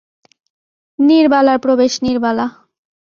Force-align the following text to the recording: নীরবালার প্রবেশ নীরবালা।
নীরবালার 0.99 1.57
প্রবেশ 1.59 1.93
নীরবালা। 2.03 2.45